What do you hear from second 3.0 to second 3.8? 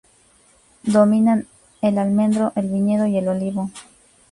y el olivo.